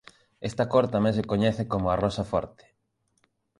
Esta 0.49 0.65
cor 0.71 0.85
tamén 0.93 1.15
se 1.17 1.27
coñece 1.31 1.63
como 1.71 1.95
"rosa 2.03 2.23
forte". 2.31 2.65